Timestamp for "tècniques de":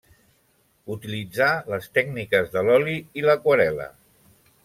1.99-2.65